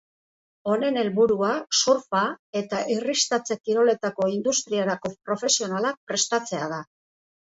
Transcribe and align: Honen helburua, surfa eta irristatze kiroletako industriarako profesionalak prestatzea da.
Honen 0.69 0.95
helburua, 0.99 1.49
surfa 1.79 2.21
eta 2.61 2.79
irristatze 2.93 3.57
kiroletako 3.69 4.25
industriarako 4.37 5.13
profesionalak 5.29 6.01
prestatzea 6.13 6.65
da. 6.73 6.81